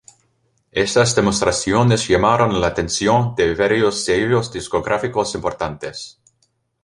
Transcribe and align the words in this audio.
Estas 0.71 1.13
demostraciones 1.15 2.07
llamaron 2.09 2.59
la 2.59 2.65
atención 2.65 3.35
de 3.35 3.53
varios 3.53 4.03
sellos 4.03 4.51
discográficos 4.51 5.35
importantes. 5.35 6.19